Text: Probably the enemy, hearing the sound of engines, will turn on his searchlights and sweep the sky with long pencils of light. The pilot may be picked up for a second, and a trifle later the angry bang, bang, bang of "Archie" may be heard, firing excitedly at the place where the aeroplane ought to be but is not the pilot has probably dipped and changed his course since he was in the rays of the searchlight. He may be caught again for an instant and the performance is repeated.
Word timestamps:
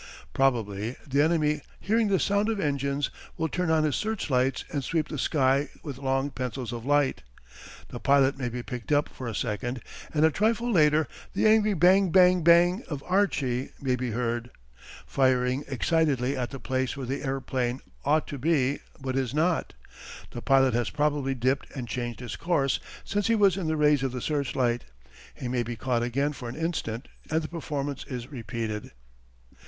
Probably 0.33 0.95
the 1.05 1.21
enemy, 1.21 1.61
hearing 1.79 2.07
the 2.07 2.19
sound 2.19 2.49
of 2.49 2.59
engines, 2.59 3.11
will 3.37 3.47
turn 3.47 3.69
on 3.69 3.83
his 3.83 3.95
searchlights 3.95 4.65
and 4.71 4.83
sweep 4.83 5.07
the 5.09 5.19
sky 5.19 5.69
with 5.83 5.99
long 5.99 6.31
pencils 6.31 6.73
of 6.73 6.87
light. 6.87 7.21
The 7.89 7.99
pilot 7.99 8.35
may 8.35 8.49
be 8.49 8.63
picked 8.63 8.91
up 8.91 9.07
for 9.07 9.27
a 9.27 9.35
second, 9.35 9.79
and 10.11 10.25
a 10.25 10.31
trifle 10.31 10.71
later 10.71 11.07
the 11.35 11.45
angry 11.45 11.75
bang, 11.75 12.09
bang, 12.09 12.41
bang 12.43 12.81
of 12.89 13.03
"Archie" 13.07 13.73
may 13.79 13.95
be 13.95 14.09
heard, 14.09 14.49
firing 15.05 15.65
excitedly 15.67 16.35
at 16.35 16.49
the 16.49 16.59
place 16.59 16.97
where 16.97 17.05
the 17.05 17.21
aeroplane 17.23 17.79
ought 18.03 18.25
to 18.29 18.39
be 18.39 18.79
but 18.99 19.15
is 19.15 19.35
not 19.35 19.75
the 20.31 20.41
pilot 20.41 20.73
has 20.73 20.89
probably 20.89 21.35
dipped 21.35 21.67
and 21.75 21.87
changed 21.87 22.21
his 22.21 22.35
course 22.35 22.79
since 23.03 23.27
he 23.27 23.35
was 23.35 23.55
in 23.55 23.67
the 23.67 23.77
rays 23.77 24.01
of 24.01 24.13
the 24.13 24.19
searchlight. 24.19 24.83
He 25.35 25.47
may 25.47 25.61
be 25.61 25.75
caught 25.75 26.01
again 26.01 26.33
for 26.33 26.49
an 26.49 26.55
instant 26.55 27.07
and 27.29 27.43
the 27.43 27.47
performance 27.47 28.03
is 28.07 28.31
repeated. 28.31 28.93